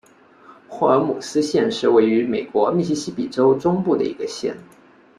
[0.67, 4.57] 霍尔姆斯县是位于美国密西西比州中部的一个县。